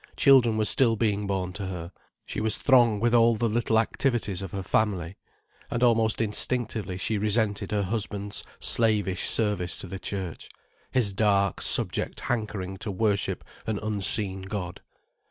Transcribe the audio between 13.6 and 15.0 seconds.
an unseen God.